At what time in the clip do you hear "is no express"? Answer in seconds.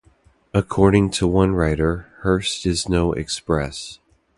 2.65-3.99